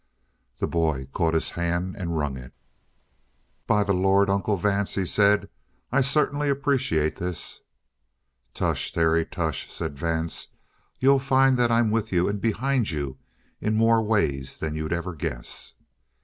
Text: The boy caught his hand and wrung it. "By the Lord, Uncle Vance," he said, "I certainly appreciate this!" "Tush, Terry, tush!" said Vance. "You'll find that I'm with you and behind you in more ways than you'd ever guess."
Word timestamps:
The 0.57 0.65
boy 0.65 1.05
caught 1.13 1.35
his 1.35 1.51
hand 1.51 1.95
and 1.95 2.17
wrung 2.17 2.35
it. 2.35 2.53
"By 3.67 3.83
the 3.83 3.93
Lord, 3.93 4.31
Uncle 4.31 4.57
Vance," 4.57 4.95
he 4.95 5.05
said, 5.05 5.47
"I 5.91 6.01
certainly 6.01 6.49
appreciate 6.49 7.17
this!" 7.17 7.59
"Tush, 8.55 8.91
Terry, 8.91 9.27
tush!" 9.27 9.69
said 9.71 9.99
Vance. 9.99 10.47
"You'll 10.97 11.19
find 11.19 11.55
that 11.59 11.71
I'm 11.71 11.91
with 11.91 12.11
you 12.11 12.27
and 12.27 12.41
behind 12.41 12.89
you 12.89 13.19
in 13.59 13.75
more 13.75 14.01
ways 14.01 14.57
than 14.57 14.73
you'd 14.73 14.91
ever 14.91 15.13
guess." 15.13 15.75